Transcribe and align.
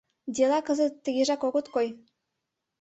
Дела 0.35 0.59
кызыт 0.67 0.93
тыгежак 1.03 1.41
огыт 1.47 1.67
кой? 1.73 1.87